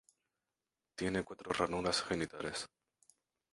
Tiene 0.95 1.23
cuatro 1.23 1.51
ranuras 1.51 2.01
genitales. 2.01 2.67